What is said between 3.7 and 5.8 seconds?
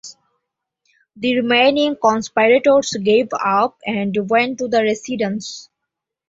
and went to the residence.